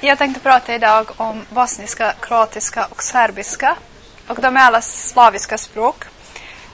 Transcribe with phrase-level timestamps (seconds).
[0.00, 3.76] Jag tänkte prata idag om bosniska, kroatiska och serbiska.
[4.26, 6.04] Och de är alla slaviska språk.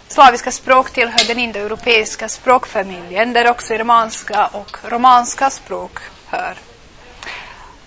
[0.08, 6.54] Slaviska språk tillhör den indoeuropeiska språkfamiljen där också romanska och romanska språk hör.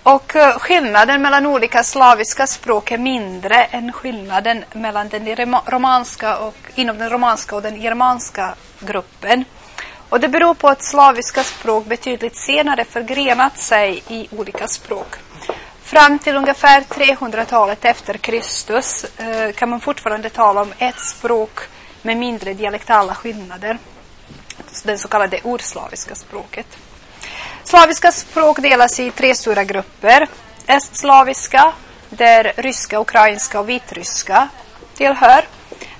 [0.02, 5.36] Och eh, skillnaden mellan olika slaviska språk är mindre än skillnaden mellan den
[5.66, 9.44] romanska och, inom den romanska och den germanska gruppen.
[10.08, 15.16] Och det beror på att slaviska språk betydligt senare förgrenat sig i olika språk.
[15.88, 21.60] Fram till ungefär 300-talet efter Kristus eh, kan man fortfarande tala om ett språk
[22.02, 23.78] med mindre dialektala skillnader.
[24.84, 26.66] Det så kallade urslaviska språket.
[27.64, 30.28] Slaviska språk delas i tre stora grupper.
[30.66, 31.72] Estslaviska,
[32.08, 34.48] där ryska, ukrainska och vitryska
[34.94, 35.44] tillhör.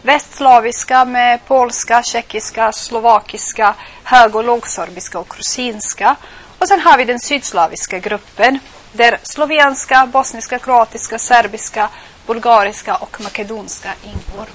[0.02, 3.74] Västslaviska med polska, tjeckiska, slovakiska,
[4.04, 6.16] hög och lågsorbiska och krusinska.
[6.58, 8.58] Och sen har vi den sydslaviska gruppen
[8.92, 11.88] där slovenska, bosniska, kroatiska, serbiska,
[12.26, 14.46] bulgariska och makedonska ingår.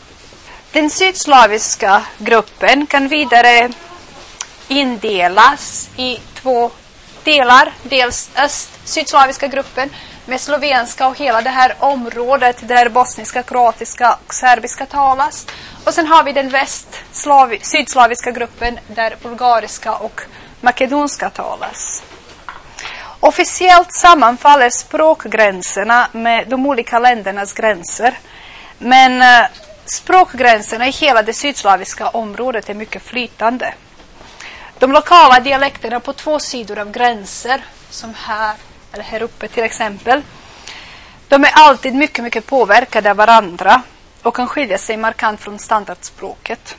[0.71, 3.69] Den sydslaviska gruppen kan vidare
[4.67, 6.71] indelas i två
[7.23, 7.73] delar.
[7.83, 9.89] Dels öst-sydslaviska gruppen
[10.25, 15.47] med slovenska och hela det här området där bosniska, kroatiska och serbiska talas.
[15.83, 20.21] Och sen har vi den väst-sydslaviska gruppen där bulgariska och
[20.61, 22.03] makedonska talas.
[23.23, 28.19] Officiellt sammanfaller språkgränserna med de olika ländernas gränser.
[28.77, 29.49] Men eh,
[29.85, 33.73] språkgränserna i hela det sydslaviska området är mycket flytande.
[34.79, 38.55] De lokala dialekterna på två sidor av gränser, som här
[38.91, 40.21] eller här uppe till exempel,
[41.27, 43.81] de är alltid mycket, mycket påverkade av varandra
[44.21, 46.75] och kan skilja sig markant från standardspråket.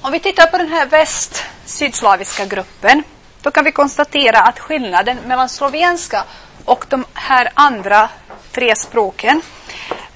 [0.00, 3.02] Om vi tittar på den här väst-sydslaviska gruppen
[3.46, 6.24] då kan vi konstatera att skillnaden mellan slovenska
[6.64, 8.08] och de här andra
[8.52, 9.42] tre språken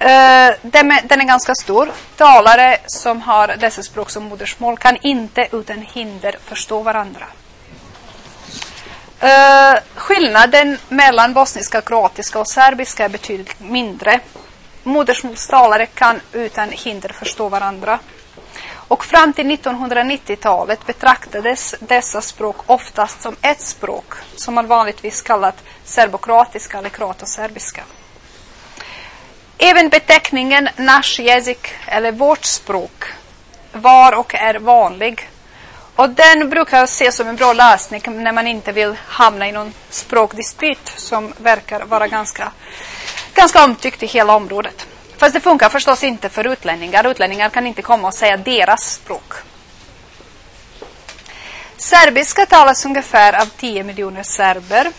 [0.01, 1.91] Uh, den, är, den är ganska stor.
[2.17, 7.25] Talare som har dessa språk som modersmål kan inte utan hinder förstå varandra.
[9.23, 14.19] Uh, skillnaden mellan bosniska, kroatiska och serbiska är betydligt mindre.
[14.83, 17.99] Modersmålstalare kan utan hinder förstå varandra.
[18.91, 25.63] Och fram till 1990-talet betraktades dessa språk oftast som ett språk som man vanligtvis kallat
[25.83, 27.83] serbokroatiska eller kroatoserbiska.
[29.57, 33.03] Även beteckningen nash jezik eller vårt språk
[33.71, 35.29] var och är vanlig.
[35.95, 39.73] Och den brukar ses som en bra lösning när man inte vill hamna i någon
[39.89, 42.51] språkdispyt som verkar vara ganska,
[43.33, 44.87] ganska omtyckt i hela området.
[45.21, 47.07] Fast det funkar förstås inte för utlänningar.
[47.07, 49.33] Utlänningar kan inte komma och säga deras språk.
[51.77, 54.91] Serbiska talas ungefär av 10 miljoner serber.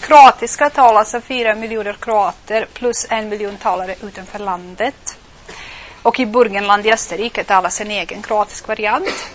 [0.00, 5.18] Kroatiska talas av 4 miljoner kroater plus en miljon talare utanför landet.
[6.02, 9.26] Och i Burgenland i Österrike talas en egen kroatisk variant.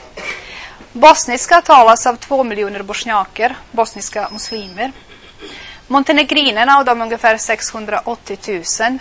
[0.91, 4.91] Bosniska talas av 2 miljoner bosniaker, bosniska muslimer.
[5.87, 8.99] Montenegrinerna, och de är ungefär 680 000,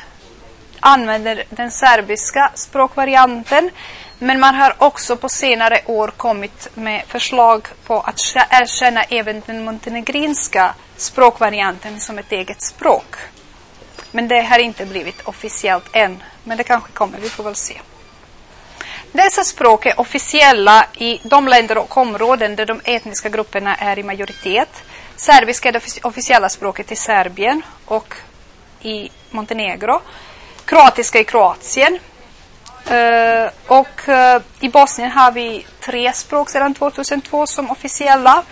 [0.84, 3.70] använder den serbiska språkvarianten.
[4.18, 9.64] Men man har också på senare år kommit med förslag på att erkänna även den
[9.64, 13.16] montenegrinska språkvarianten som ett eget språk.
[14.10, 16.22] Men det har inte blivit officiellt än.
[16.44, 17.80] Men det kanske kommer, vi får väl se.
[19.12, 24.02] Dessa språk är officiella i de länder och områden där de etniska grupperna är i
[24.02, 24.82] majoritet.
[25.16, 28.14] Serbiska är det officiella språket i Serbien och
[28.80, 30.00] i Montenegro.
[30.64, 31.98] Kroatiska i Kroatien.
[32.90, 38.42] Uh, och uh, i Bosnien har vi tre språk sedan 2002 som officiella.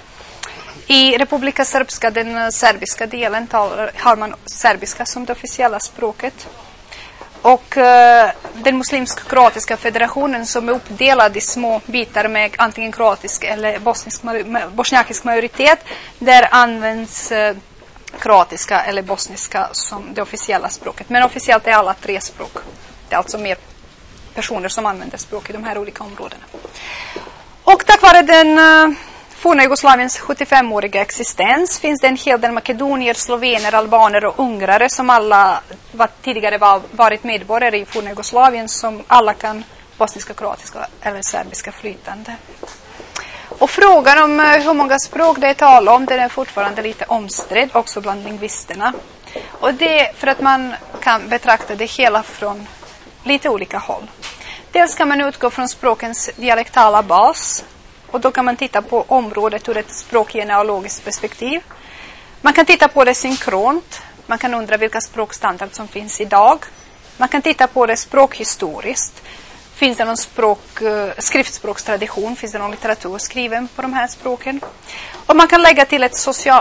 [0.86, 6.48] I Republika Srpska, den eh, serbiska delen, talar, har man serbiska som det officiella språket.
[7.42, 13.78] Och uh, den muslimsk-kroatiska federationen som är uppdelad i små bitar med antingen kroatisk eller
[13.78, 14.22] bosnisk,
[14.72, 15.84] bosniakisk majoritet,
[16.18, 17.56] där används uh,
[18.20, 21.08] kroatiska eller bosniska som det officiella språket.
[21.08, 22.52] Men officiellt är alla tre språk.
[23.08, 23.56] Det är alltså mer
[24.34, 26.42] personer som använder språk i de här olika områdena.
[27.64, 28.96] Och tack vare den uh,
[29.30, 35.10] forna Jugoslaviens 75-åriga existens finns det en hel del makedonier, slovener, albaner och ungrare som
[35.10, 35.60] alla
[35.92, 39.64] var, tidigare var, varit medborgare i forna Jugoslavien som alla kan
[39.98, 42.36] bosniska, kroatiska eller serbiska flytande.
[43.74, 47.68] Frågan om eh, hur många språk det är tal om den är fortfarande lite omstridd
[47.72, 48.92] också bland lingvisterna.
[49.50, 52.66] Och det är för att man kan betrakta det hela från
[53.24, 54.10] lite olika håll.
[54.72, 57.64] Dels kan man utgå från språkens dialektala bas
[58.10, 61.60] och då kan man titta på området ur ett språkgenealogiskt perspektiv.
[62.40, 64.02] Man kan titta på det synkront.
[64.26, 66.64] Man kan undra vilka språkstandarder som finns idag.
[67.16, 69.22] Man kan titta på det språkhistoriskt.
[69.82, 72.36] Finns det någon språk, eh, skriftspråkstradition?
[72.36, 74.60] Finns det någon litteratur skriven på de här språken?
[75.26, 76.16] Och man kan lägga till ett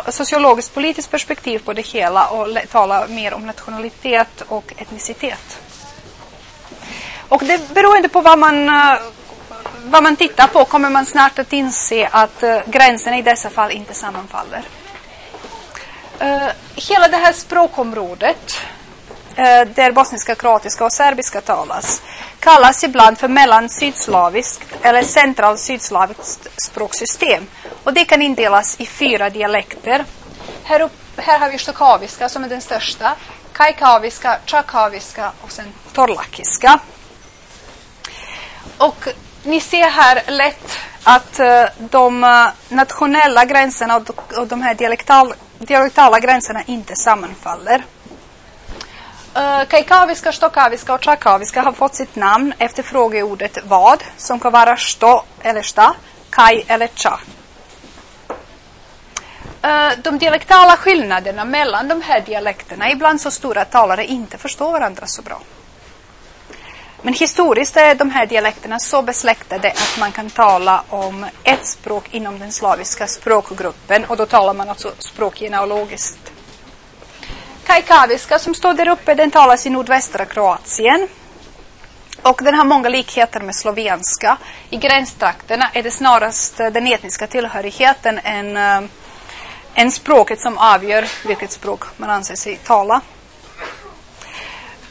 [0.10, 5.62] sociologiskt politiskt perspektiv på det hela och tala mer om nationalitet och etnicitet.
[7.30, 8.98] Och det beroende på vad man, eh,
[9.84, 13.72] vad man tittar på kommer man snart att inse att eh, gränserna i dessa fall
[13.72, 14.64] inte sammanfaller.
[16.76, 18.62] Hela det här språkområdet
[19.36, 22.02] Eh, där bosniska, kroatiska och serbiska talas
[22.40, 27.48] kallas ibland för mellansydslaviskt eller centralsydslaviskt språksystem.
[27.84, 30.06] Och det kan indelas i fyra dialekter.
[30.64, 33.16] Här, upp, här har vi stokaviska som är den största,
[33.54, 36.80] kajkaviska, tjakaviska och sen torlakiska.
[38.78, 39.08] Och
[39.44, 45.34] ni ser här lätt att eh, de eh, nationella gränserna och, och de här dialektal,
[45.58, 47.84] dialektala gränserna inte sammanfaller.
[49.36, 54.52] Eh, uh, Kajkaviska, stokaviska och tjakaviska har fått sitt namn efter frågeordet vad, som kan
[54.52, 55.96] vara sto eller sta,
[56.30, 57.20] kaj eller tja.
[59.62, 64.38] Eh, de dialektala skillnaderna mellan de här dialekterna är ibland så stora att talare inte
[64.38, 65.42] förstår varandra så bra.
[67.02, 72.14] Men historiskt är de här dialekterna så besläktade att man kan tala om ett språk
[72.14, 76.32] inom den slaviska språkgruppen och då talar man alltså språkgenealogiskt.
[77.66, 81.08] Kajkaviska som står där uppe den talas i nordvästra Kroatien.
[82.22, 84.38] Och den har många likheter med slovenska.
[84.70, 88.90] I gränstrakterna är det snarast eh, den etniska tillhörigheten än, än
[89.76, 93.02] eh, språket som avgör vilket språk man anser sig tala.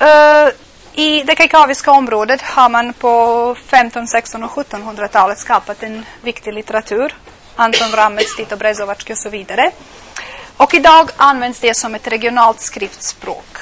[0.02, 0.52] Uh,
[0.94, 7.14] i det kajkaviska området har man på 15, 16 och 1700-talet skapat en viktig litteratur.
[7.56, 9.70] Anton Vramets, Tito Brezovacki och så vidare.
[10.60, 13.58] Och idag används det som ett regionalt skriftspråk.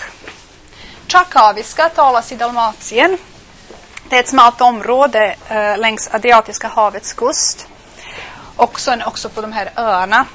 [1.09, 3.19] Chakaviska talas i Dalmatien.
[4.09, 7.67] Det är ett smalt område eh, längs Adriatiska havets kust.
[8.57, 10.27] Och sen också på de här öarna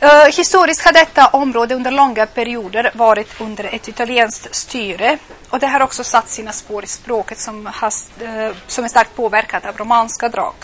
[0.00, 5.18] Eh, historiskt har detta område under långa perioder varit under ett italienskt styre
[5.50, 9.16] och det har också satt sina spår i språket som, has, eh, som är starkt
[9.16, 10.54] påverkat av romanska drag.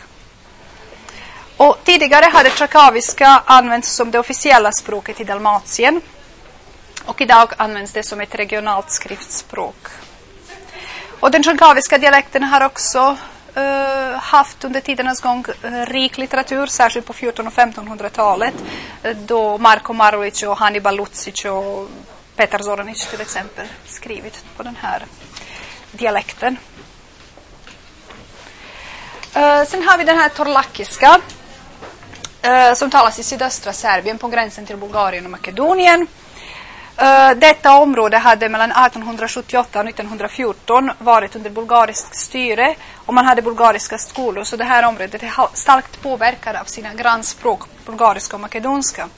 [1.56, 6.00] Och tidigare hade trakaviska använts som det officiella språket i Dalmatien
[7.04, 9.86] och idag används det som ett regionalt skriftspråk.
[11.20, 13.16] Och den trakaviska dialekten har också
[13.56, 19.16] uh, haft under tidernas gång uh, rik litteratur, särskilt på 1400 och 1500-talet uh, eh,
[19.16, 21.88] då Marko Marulic och Hannibal Lucic och
[22.36, 25.06] Petar Zoranic till exempel skrivit på den här
[25.92, 26.56] dialekten.
[29.66, 31.20] sen har vi den här torlakiska
[32.44, 36.06] Eh, som talas i sydöstra Serbien på gränsen till Bulgarien och Makedonien.
[36.96, 42.74] Eh, detta område hade mellan 1878 och 1914 varit under bulgariskt styre
[43.06, 47.60] och man hade bulgariska skolor så det här området är starkt påverkat av sina grannspråk,
[47.86, 49.08] bulgariska och makedonska.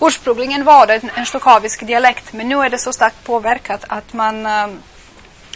[0.00, 4.46] Ursprungligen var det en stokavisk dialekt men nu är det så starkt påverkat att man,
[4.46, 4.68] eh,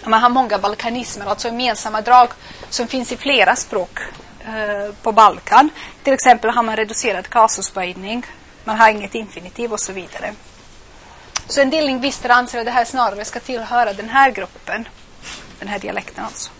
[0.05, 2.29] man har många balkanismer, alltså gemensamma drag
[2.71, 4.01] som finns i flera språk
[4.47, 5.71] Eh, på Balkan.
[6.03, 8.27] Till exempel har man reducerad kasusböjning,
[8.65, 10.35] man har inget infinitiv och så vidare.
[11.49, 14.88] Så en del lingvister anser att det här snarare ska tillhöra den här gruppen,
[15.59, 16.50] den här dialekten alltså.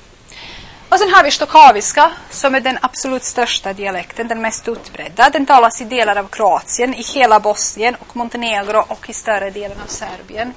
[0.89, 5.31] Och sen har vi stokaviska som är den absolut största dialekten, den mest utbredda.
[5.31, 9.79] Den talas i delar av Kroatien, i hela Bosnien och Montenegro och i större delen
[9.85, 10.55] av Serbien.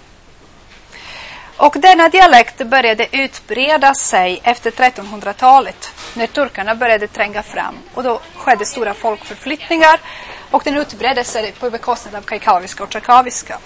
[1.58, 8.20] Och denna dialekt började utbreda sig efter 1300-talet när turkarna började tränga fram och då
[8.36, 10.00] skedde stora folkförflyttningar
[10.52, 13.60] och den utbredde sig på bekostnad av kajkaviska och tjakaviska.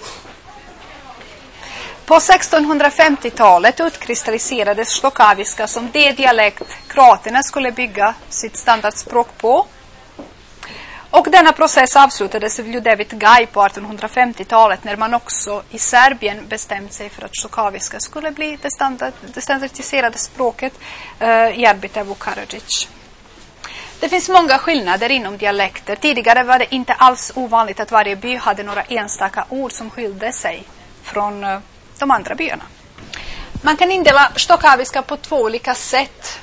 [2.04, 9.66] På 1650-talet utkristalliserades stokaviska som det dialekt kroaterna skulle bygga sitt standardspråk på.
[11.10, 16.92] Och denna process avslutades av Ljudevit Gaj på 1850-talet när man också i Serbien bestämt
[16.92, 20.72] sig för att stokaviska skulle bli det, standard, det standardiserade språket
[21.18, 22.16] eh, i arbete av
[24.00, 25.96] Det finns många skillnader inom dialekter.
[25.96, 30.32] Tidigare var det inte alls ovanligt att varje by hade några enstaka ord som skilde
[30.32, 30.64] sig
[31.02, 31.58] från eh,
[31.98, 32.64] de andra byarna.
[33.62, 36.38] Man kan indela stockaviska på två olika sätt.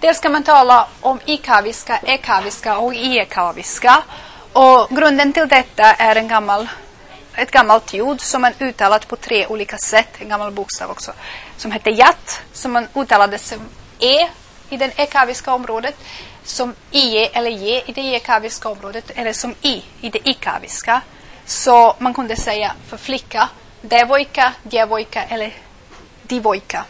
[0.00, 4.02] Dels kan man tala om ikaviska, ekaviska och iekaviska.
[4.52, 6.68] Och grunden till detta är en gammal,
[7.34, 11.12] ett gammalt ljud som man uttalat på tre olika sätt, en gammal bokstav också,
[11.56, 13.58] som heter jat, som man uttalade som
[13.98, 14.28] e
[14.70, 15.96] i det ekaviska området,
[16.44, 21.00] som IE eller J i det ekaviska området eller som I i det ikaviska.
[21.46, 23.48] Så man kunde säga för flicka
[23.80, 25.54] devojka, djevojka eller
[26.22, 26.84] divojka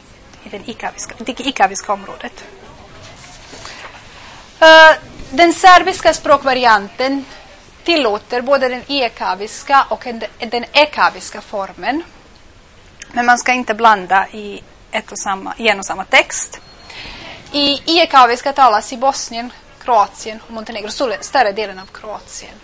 [0.45, 2.45] i den ikaviska, det ikaviska området.
[4.63, 4.99] Uh,
[5.31, 7.25] den serbiska språkvarianten
[7.85, 10.07] tillåter både den ekaviska och
[10.39, 12.03] den ekaviska formen.
[13.13, 16.61] Men man ska inte blanda i, ett och samma, i en och samma text.
[17.53, 19.53] I ekaviska talas i Bosnien,
[19.85, 20.91] Kroatien och Montenegro,
[21.21, 22.55] större delen av Kroatien.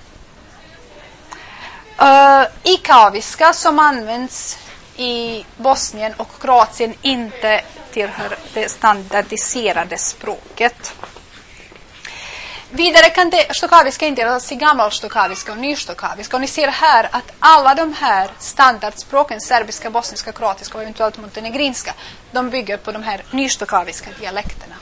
[2.02, 4.58] Uh, ikaviska som används
[4.96, 7.60] i Bosnien och Kroatien inte
[7.92, 10.94] tillhör det standardiserade språket.
[12.76, 16.36] Vidare kan det stokaviska indelas i gammalstokaviska och nystokaviska.
[16.36, 21.94] Och ni ser här att alla de här standardspråken, serbiska, bosniska, kroatiska och eventuellt montenegrinska,
[22.30, 24.74] de bygger på de här nystokaviska dialekterna.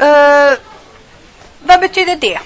[0.00, 0.58] Uh,
[1.60, 2.40] vad betyder det?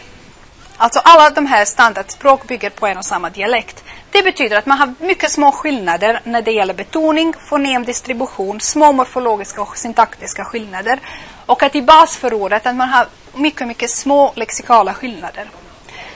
[0.83, 3.85] Alltså alla de här standardspråk bygger på en och samma dialekt.
[4.11, 9.63] Det betyder att man har mycket små skillnader när det gäller betoning, fonemdistribution, små morfologiska
[9.63, 11.01] och syntaktiska skillnader.
[11.47, 15.51] Och att i basförordet att man har mycket, mycket små lexikala skillnader.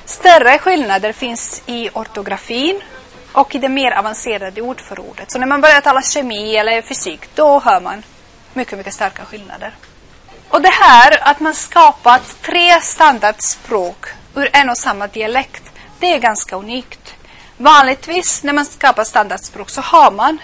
[0.05, 2.81] Större skillnader finns i ortografin
[3.33, 5.31] och i det mer avancerade ordförordet.
[5.31, 8.03] Så när man börjar tala kemi eller fysik, då hör man
[8.55, 9.75] mycket, mycket starka skillnader.
[10.49, 15.63] Och det här att man skapat tre standardspråk ur en och samma dialekt,
[15.99, 17.15] det är ganska unikt.
[17.57, 20.39] Vanligtvis när man skapar standardspråk så har man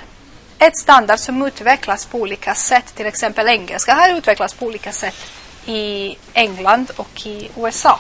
[0.59, 2.95] ett standard som utvecklas på olika sätt.
[2.95, 5.33] Till exempel engelska har utvecklats på olika sätt
[5.67, 7.99] i England och i USA.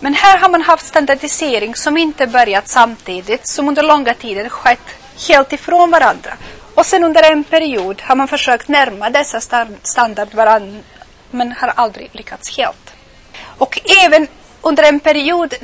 [0.00, 4.88] Men här har man haft standardisering som inte börjat samtidigt, som under långa tider skett
[5.28, 6.36] helt ifrån varandra.
[6.74, 9.40] Och sen under en period har man försökt närma dessa
[9.82, 10.80] standard varandra
[11.30, 12.95] men har aldrig lyckats helt.
[13.58, 14.28] Och även
[14.60, 15.54] under en period,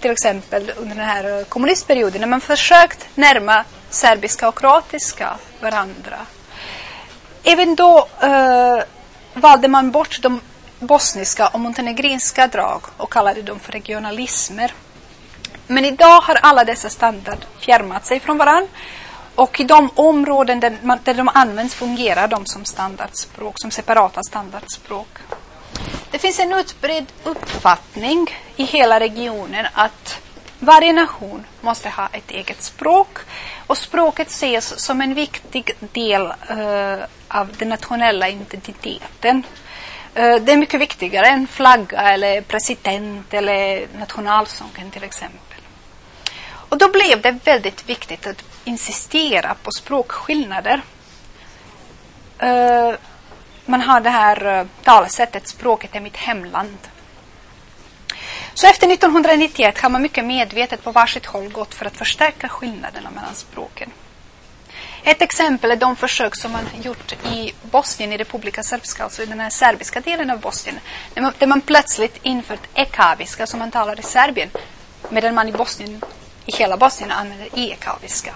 [0.00, 6.18] till exempel under den här kommunistperioden, när man försökt närma serbiska och kroatiska varandra.
[7.42, 8.82] Även då eh,
[9.34, 10.40] valde man bort de
[10.78, 14.74] bosniska och montenegrinska drag och kallade dem för regionalismer.
[15.66, 18.68] Men idag har alla dessa standard fjärmat sig från varandra
[19.34, 24.22] och i de områden där, man, där de används fungerar de som standardspråk, som separata
[24.22, 25.08] standardspråk.
[26.16, 30.20] Det finns en utbredd uppfattning i hela regionen att
[30.58, 33.18] varje nation måste ha ett eget språk
[33.66, 39.42] och språket ses som en viktig del uh, av den nationella identiteten.
[40.18, 45.60] Uh, det är mycket viktigare än flagga eller president eller nationalsången till exempel.
[46.46, 50.82] Och då blev det väldigt viktigt att insistera på språkskillnader.
[52.42, 52.94] Uh,
[53.66, 56.78] man har det här eh, talsättet, språket är mitt hemland.
[58.54, 63.10] Så efter 1991 har man mycket medvetet på varsitt håll gått för att förstärka skillnaderna
[63.10, 63.90] mellan språken.
[65.02, 69.26] Ett exempel är de försök som man gjort i Bosnien, i Republika Srpska, alltså i
[69.26, 70.78] den här serbiska delen av Bosnien,
[71.14, 74.50] där man, där man plötsligt infört ekaviska som man talar i Serbien,
[75.08, 76.02] medan man i Bosnien,
[76.46, 78.34] i hela Bosnien använder ekaviska.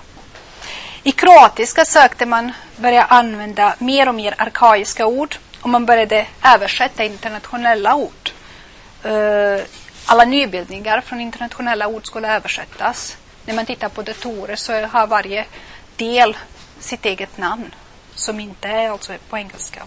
[1.03, 7.05] I kroatiska sökte man börja använda mer och mer arkaiska ord och man började översätta
[7.05, 8.31] internationella ord.
[9.03, 9.61] Eh,
[10.07, 13.17] alla nybildningar från internationella ord skulle översättas.
[13.45, 15.45] När man tittar på datorer så har varje
[15.97, 16.37] del
[16.81, 17.75] sitt eget namn
[18.15, 19.83] som inte är alltså på engelska.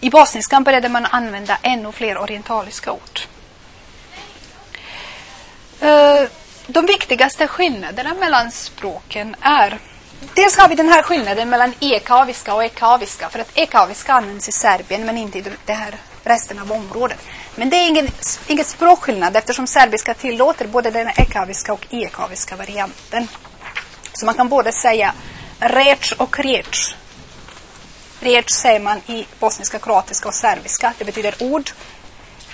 [0.00, 3.20] I bosniskan började man använda ännu fler orientaliska ord.
[5.80, 6.22] Eh,
[6.66, 9.78] de viktigaste skillnaderna mellan språken är
[10.34, 13.28] Dels har vi den här skillnaden mellan ekaviska och ekaviska.
[13.28, 17.18] För att ekaviska används i Serbien men inte i det här resten av området.
[17.54, 18.08] Men det är ingen,
[18.46, 23.28] ingen språkskillnad eftersom serbiska tillåter både den ekaviska och ekaviska varianten.
[24.12, 25.14] Så man kan både säga
[25.58, 26.94] rec och rec.
[28.20, 30.94] Rec säger man i bosniska, kroatiska och serbiska.
[30.98, 31.70] Det betyder ord.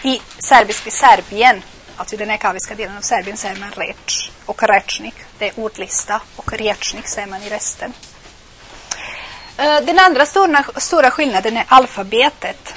[0.03, 1.63] I serbisk i Serbien
[1.97, 6.21] Alltså i den ekaviska delen av Serbien säger man rec och rečnik, det är ordlista,
[6.37, 7.93] och rečnik säger man i resten.
[9.57, 12.75] Eh, den andra stora, stora skillnaden är alfabetet.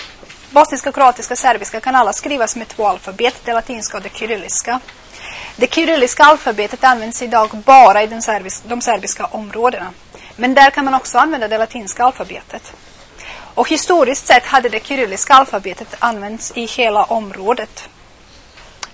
[0.50, 4.80] Bosniska, kroatiska och serbiska kan alla skrivas med två alfabet, det latinska och det kyrilliska.
[5.56, 9.94] Det kyrilliska alfabetet används idag bara i den serbisk, de serbiska områdena.
[10.36, 12.74] Men där kan man också använda det latinska alfabetet.
[13.54, 17.90] Och historiskt sett hade det kyrilliska alfabetet använts i hela området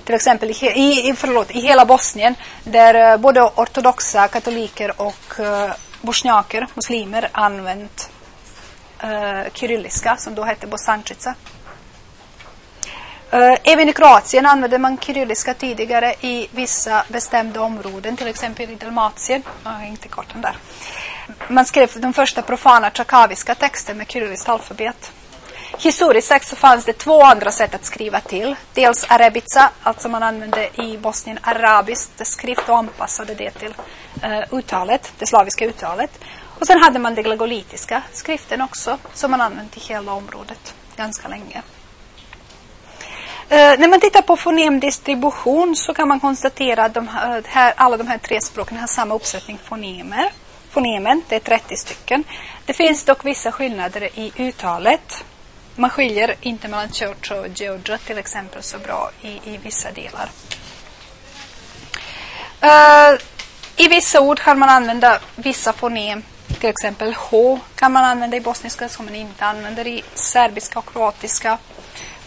[0.05, 5.71] till exempel i, i, förlåt, i hela Bosnien där eh, både ortodoxa katoliker och eh,
[6.01, 8.09] bosniaker, muslimer, använt
[9.03, 11.35] uh, kyrilliska som då hette bosančica.
[13.33, 18.75] Uh, även i Kroatien använde man kyrilliska tidigare i vissa bestämda områden, till exempel i
[18.75, 19.43] Dalmatien.
[19.63, 20.57] Jag har inte kartan där.
[21.47, 25.11] Man skrev de första profana tjakaviska texter med kyrilliskt alfabet.
[25.77, 28.55] Historiskt sett så fanns det två andra sätt att skriva till.
[28.73, 33.73] Dels arabica, alltså man använde i Bosnien arabiskt skrift och anpassade det till
[34.23, 36.19] uh, uttalet, det slaviska uttalet.
[36.59, 41.27] Och sen hade man den glagolitiska skriften också, som man använde i hela området ganska
[41.27, 41.61] länge.
[43.51, 47.97] Uh, när man tittar på fonemdistribution så kan man konstatera att de eh, här, alla
[47.97, 50.31] de här tre språken har samma uppsättning fonemer.
[50.69, 52.23] Fonemen, det är 30 stycken.
[52.65, 55.25] Det finns dock vissa skillnader i uttalet.
[55.75, 60.29] Man skiljer inte mellan Church och Georgia till exempel så bra i, i vissa delar.
[62.63, 63.19] Uh,
[63.75, 66.23] I vissa ord kan man använda vissa fonem.
[66.59, 70.93] Till exempel H kan man använda i bosniska som man inte använder i serbiska och
[70.93, 71.57] kroatiska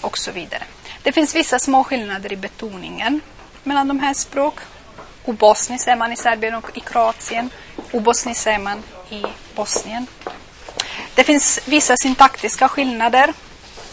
[0.00, 0.62] och så vidare.
[1.02, 3.21] Det finns vissa små skillnader i betoningen
[3.62, 4.55] mellan de här språk.
[5.25, 7.50] Obosni säger man i Serbien och i Kroatien.
[7.93, 9.23] Obosni säger man i
[9.55, 10.07] Bosnien.
[11.19, 13.33] Det finns vissa syntaktiska skillnader.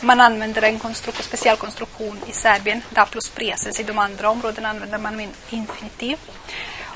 [0.01, 3.79] Man använder en konstru speciell konstruktion i Serbien, da plus preses.
[3.79, 6.17] I de andra områdena använder man infinitiv.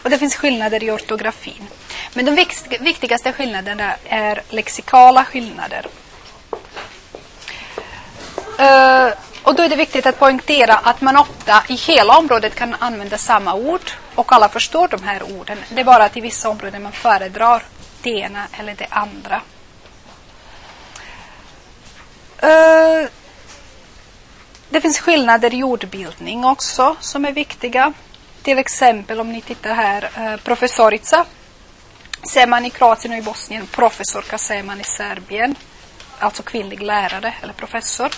[0.03, 1.67] Och det finns skillnader i ortografin.
[2.13, 2.45] Men de
[2.79, 5.85] viktigaste skillnaderna är lexikala skillnader.
[8.59, 12.75] Uh, och då är det viktigt att poängtera att man ofta i hela området kan
[12.79, 15.57] använda samma ord och alla förstår de här orden.
[15.69, 17.63] Det är bara att i vissa områden man föredrar
[18.01, 19.41] det ena eller det andra.
[22.43, 23.09] Uh,
[24.69, 27.93] det finns skillnader i jordbildning också som är viktiga.
[28.43, 31.25] Till exempel om ni tittar här, eh, uh, professorica
[32.31, 33.67] ser man i Kroatien och i Bosnien.
[33.67, 35.55] Professorka ser man i Serbien,
[36.19, 38.09] alltså kvinnlig lärare eller professor.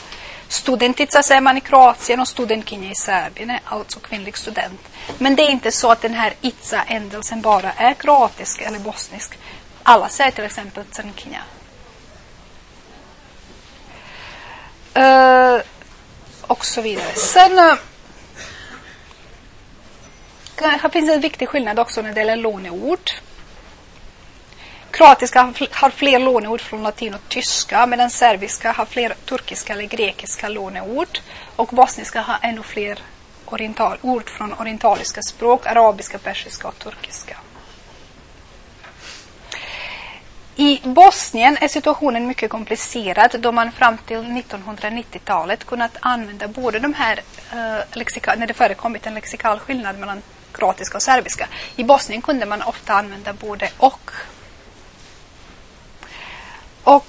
[0.48, 4.82] Studentica säger man i Kroatien och studentkinja i Serbien, alltså kvinnlig student.
[5.18, 9.40] Men det är inte så att den här itza-ändelsen bara är kroatisk eller bosnisk.
[9.84, 11.42] Alla säger till exempel crnkinja
[14.94, 15.58] Eh,
[16.42, 17.14] och så vidare.
[17.16, 17.76] Sen eh,
[20.58, 23.12] här finns en viktig skillnad också när det gäller låneord.
[24.92, 30.50] Kroatiska har fler låneord från latin och tyska medan serbiska har fler turkiska eller grekiska
[30.50, 31.20] låneord.
[31.56, 33.00] Och bosniska har ännu fler
[33.46, 37.38] oriental, ord från orientaliska språk, arabiska, persiska och turkiska.
[40.72, 46.94] I Bosnien är situationen mycket komplicerad då man fram till 1990-talet kunnat använda både de
[46.94, 47.22] här,
[47.54, 51.48] uh, lexika, när det förekommit en lexikal skillnad mellan kroatiska och serbiska.
[51.76, 54.12] I Bosnien kunde man ofta använda både och.
[56.84, 57.06] Och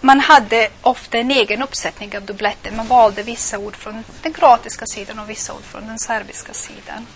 [0.00, 2.70] man hade ofta en egen uppsättning av dubbletter.
[2.70, 7.06] Man valde vissa ord från den kroatiska sidan och vissa ord från den serbiska sidan.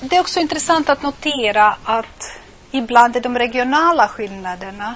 [0.00, 2.41] Det är också intressant att notera att
[2.72, 4.94] ibland är de regionala skillnaderna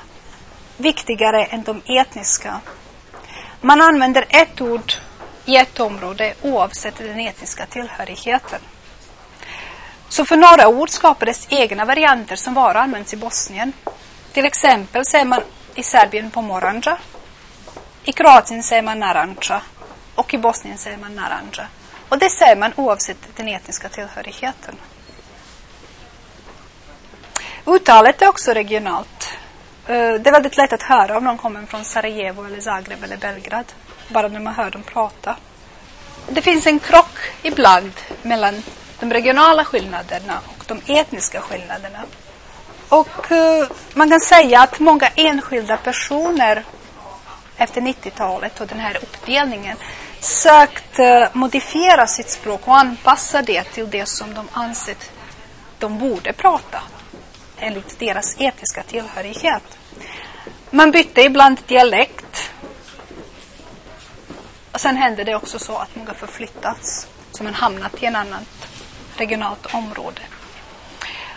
[0.77, 2.61] viktigare än de etniska.
[3.61, 4.93] Man använder ett ord
[5.45, 8.61] i ett område oavsett den etniska tillhörigheten.
[10.09, 13.73] Så för några ord skapades egna varianter som bara används i Bosnien.
[14.33, 15.41] Till exempel säger man
[15.75, 16.99] i Serbien pomoranja,
[18.05, 19.63] i Kroatien säger man naranja
[20.15, 21.69] och i Bosnien säger man naranja.
[22.09, 24.77] Och det säger man oavsett den etniska tillhörigheten.
[27.69, 29.29] Uttalet är också regionalt.
[29.87, 33.17] Eh, det är väldigt lätt att höra om någon kommer från Sarajevo, eller Zagreb eller
[33.17, 33.65] Belgrad.
[34.09, 35.37] Bara när man hör dem prata.
[36.29, 38.63] Det finns en krock ibland mellan
[39.01, 41.99] de regionala skillnaderna och de etniska skillnaderna.
[42.89, 46.65] Och uh, man kan säga att många enskilda personer
[47.57, 49.77] efter 90-talet och den här uppdelningen
[50.21, 55.11] sökt uh, modifiera sitt språk och anpassa det till det som de ansett
[55.79, 56.83] de borde prata
[57.59, 59.79] enligt deras etiska tillhörighet.
[60.71, 62.51] Man bytte ibland dialekt.
[64.73, 68.47] Och sen hände det också så att många förflyttats, så man hamnat i en annan
[69.17, 70.21] regionalt område.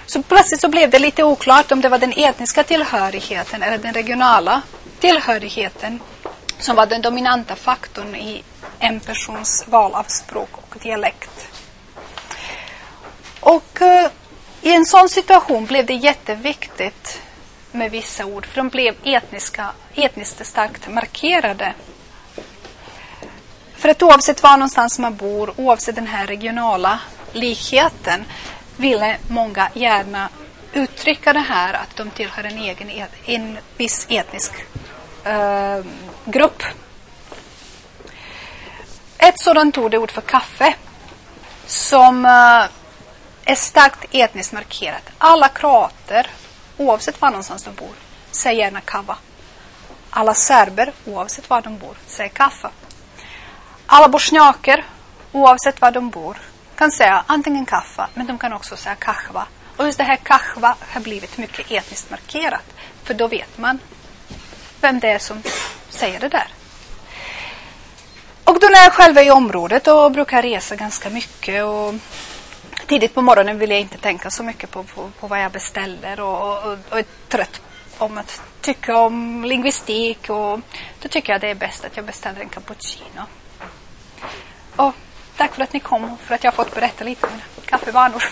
[0.05, 3.93] Så plötsligt så blev det lite oklart om det var den etniska tillhörigheten eller den
[3.93, 4.61] regionala
[4.99, 5.99] tillhörigheten
[6.59, 8.43] som var den dominanta faktorn i
[8.79, 11.47] en persons val av språk och dialekt.
[13.39, 14.11] Och eh,
[14.69, 17.21] i en sån situation blev det jätteviktigt
[17.71, 21.73] med vissa ord, för de blev etniska, etniskt starkt markerade.
[23.75, 26.99] För att oavsett var någonstans man bor, oavsett den här regionala
[27.33, 28.25] likheten,
[28.77, 30.29] ville många gärna
[30.73, 34.51] uttrycka det här att de tillhör en egen en viss etnisk
[35.23, 35.79] eh,
[36.25, 36.63] grupp.
[39.17, 40.73] Ett sådant ord är ord för kaffe
[41.67, 42.78] som eh,
[43.49, 45.09] är starkt etniskt markerat.
[45.17, 46.27] Alla kroater,
[46.77, 47.95] oavsett var någonstans de bor,
[48.31, 49.17] säger gärna kava.
[50.09, 52.69] Alla serber, oavsett var de bor, säger kaffe.
[53.85, 54.85] Alla bosniaker,
[55.31, 56.37] oavsett var de bor,
[56.75, 59.47] kan säga antingen kaffe, men de kan också säga kahva.
[59.77, 62.65] Och just det här kahva har blivit mycket etniskt markerat.
[63.03, 63.79] För då vet man
[64.81, 65.43] vem det är som
[65.89, 66.47] säger det där.
[68.43, 71.93] Och då när jag själv är i området och brukar resa ganska mycket och
[72.89, 76.19] tidigt på morgonen vill jag inte tänka så mycket på, på, på vad jag beställer
[76.19, 77.61] och, och, och är trött
[77.97, 80.59] om att tycka om lingvistik och
[81.01, 83.21] då tycker jag det är bäst att jag beställer en cappuccino.
[84.75, 84.93] Och
[85.37, 88.23] tack för att ni kom och för att jag fått berätta lite om mina kaffevanor.